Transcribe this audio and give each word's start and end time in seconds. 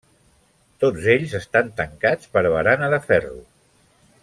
Tots 0.83 1.05
ells 1.15 1.35
estan 1.41 1.69
tancats 1.81 2.33
per 2.37 2.45
barana 2.57 2.91
de 2.95 3.01
ferro. 3.13 3.39